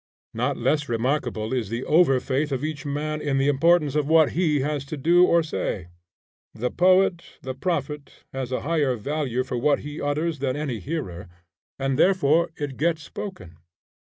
Not 0.33 0.57
less 0.57 0.89
remarkable 0.89 1.53
is 1.53 1.69
the 1.69 1.83
overfaith 1.85 2.51
of 2.51 2.63
each 2.63 2.87
man 2.87 3.21
in 3.21 3.37
the 3.37 3.47
importance 3.47 3.93
of 3.93 4.07
what 4.07 4.31
he 4.31 4.61
has 4.61 4.83
to 4.85 4.97
do 4.97 5.25
or 5.25 5.43
say. 5.43 5.89
The 6.55 6.71
poet, 6.71 7.21
the 7.43 7.53
prophet, 7.53 8.11
has 8.33 8.51
a 8.51 8.61
higher 8.61 8.95
value 8.95 9.43
for 9.43 9.59
what 9.59 9.81
he 9.81 10.01
utters 10.01 10.39
than 10.39 10.55
any 10.55 10.79
hearer, 10.79 11.29
and 11.77 11.99
therefore 11.99 12.49
it 12.57 12.77
gets 12.77 13.03
spoken. 13.03 13.59